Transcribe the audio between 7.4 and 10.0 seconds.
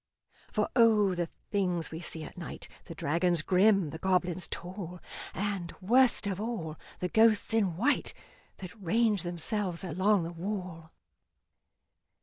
in white That range themselves